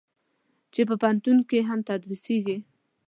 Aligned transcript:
چې 0.73 0.81
په 0.87 0.95
پوهنتون 1.01 1.37
کې 1.49 1.59
هم 1.69 1.79
تدریسېږي. 1.89 2.57